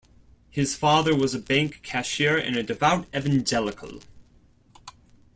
[0.49, 4.01] His father was a bank cashier and a devout Evangelical.